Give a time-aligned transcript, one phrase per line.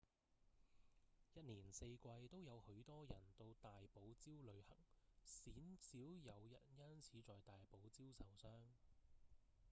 [1.35, 4.75] 一年四季都有許多人到大堡礁旅行
[5.23, 8.63] 鮮少有人因此在大堡礁受傷